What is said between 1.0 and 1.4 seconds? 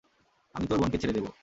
ছেড়ে দেবো।